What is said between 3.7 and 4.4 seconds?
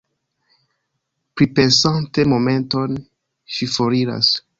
foriras.